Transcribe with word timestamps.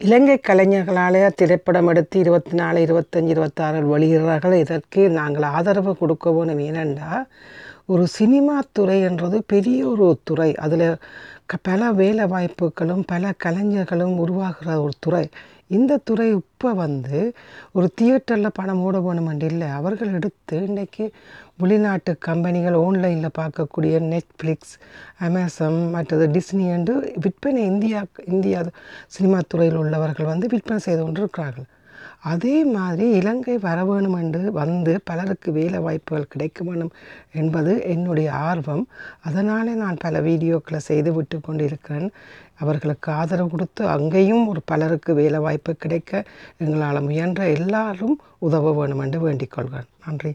இலங்கை 0.00 0.34
கலைஞர்களால் 0.48 1.16
திரைப்படம் 1.34 1.86
எடுத்து 1.86 2.16
இருபத்தி 2.18 2.52
நாலு 2.52 2.78
இருபத்தஞ்சி 2.86 3.32
இருபத்தாறில் 3.34 3.90
வெளியிடுறார்கள். 3.92 4.56
இதற்கு 4.58 5.02
நாங்கள் 5.10 5.46
ஆதரவு 5.56 5.92
கொடுக்க 5.96 6.32
வேணும் 6.32 6.62
ஏனென்றால் 6.68 7.26
ஒரு 7.86 8.04
சினிமா 8.06 8.56
துறை 8.72 8.96
என்றது 9.00 9.38
பெரிய 9.46 9.86
ஒரு 9.88 10.08
துறை. 10.24 10.50
அதில் 10.64 10.86
பல 11.62 11.90
வேலை 11.92 12.24
வாய்ப்புகளும் 12.26 13.02
பல 13.06 13.32
கலைஞர்களும் 13.44 14.16
உருவாகிற 14.18 14.80
ஒரு 14.80 14.92
துறை. 14.98 15.28
இந்த 15.66 16.00
துறை 16.04 16.28
இப்போ 16.30 16.72
வந்து 16.72 17.34
ஒரு 17.72 17.86
தியேட்டரில் 18.00 18.56
பணம் 18.58 18.80
ஓட 18.80 18.98
வேணுமென்று 18.98 19.42
இல்லை. 19.42 19.68
அவர்கள் 19.68 20.12
எடுத்து 20.12 20.56
இன்றைக்கி 20.60 21.04
வெளிநாட்டு 21.56 22.12
கம்பெனிகள் 22.18 22.74
ஆன்லைனில் 22.74 23.36
பார்க்கக்கூடிய 23.38 23.94
நெட்ஃப்ளிக்ஸ் 24.12 24.74
அமேசான் 25.18 25.90
மற்றது 25.90 26.26
டிஸ்னி 26.26 26.66
என்று 26.76 27.14
விற்பனை 27.20 27.62
இந்தியா 27.64 28.02
இந்தியா 28.24 28.62
சினிமா 29.08 29.40
துறையில் 29.48 29.76
உள்ளவர்கள் 29.76 30.26
வந்து 30.26 30.46
விற்பனை 30.46 30.80
செய்து 30.80 31.02
கொண்டிருக்கிறார்கள். 31.02 31.68
அதே 32.22 32.64
மாதிரி 32.64 33.10
இலங்கை 33.10 33.58
வர 33.58 33.84
வேணும் 33.84 34.12
என்று 34.12 34.52
வந்து 34.52 35.00
பலருக்கு 35.04 35.52
வேலை 35.52 35.78
வாய்ப்புகள் 35.78 36.28
கிடைக்க 36.28 36.64
வேணும் 36.64 36.92
என்பது 37.32 37.82
என்னுடைய 37.82 38.32
ஆர்வம். 38.32 38.86
அதனாலே 39.20 39.72
நான் 39.72 39.96
பல 40.00 40.20
வீடியோக்களை 40.20 40.76
செய்து 40.76 41.12
விட்டு 41.12 41.40
கொண்டிருக்கிறேன். 41.40 42.10
அவர்களுக்கு 42.58 43.12
ஆதரவு 43.12 43.50
கொடுத்து 43.50 43.86
அங்கேயும் 43.86 44.46
ஒரு 44.46 44.60
பலருக்கு 44.64 45.14
வேலை 45.14 45.38
வாய்ப்பு 45.38 45.74
கிடைக்க 45.74 46.24
எங்களால் 46.58 47.00
முயன்ற 47.00 47.48
எல்லாரும் 47.48 48.20
உதவ 48.38 48.72
வேணும் 48.72 48.98
என்று 48.98 49.20
வேண்டிக் 49.20 49.50
கொள்கிறேன். 49.50 49.90
நன்றி. 50.06 50.34